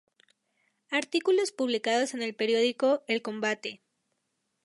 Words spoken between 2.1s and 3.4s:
en el periódico El